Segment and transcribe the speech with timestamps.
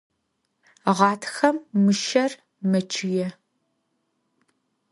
[0.97, 2.31] Ğatxem mışser
[2.71, 3.27] meççıê.